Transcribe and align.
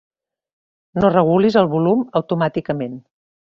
No 1.03 1.11
regulis 1.17 1.59
el 1.63 1.71
volum 1.75 2.03
automàticament. 2.23 3.01